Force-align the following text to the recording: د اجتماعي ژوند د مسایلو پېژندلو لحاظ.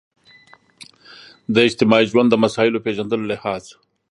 د 1.53 1.55
اجتماعي 1.67 2.05
ژوند 2.11 2.27
د 2.31 2.35
مسایلو 2.43 2.83
پېژندلو 2.85 3.25
لحاظ. 3.31 3.63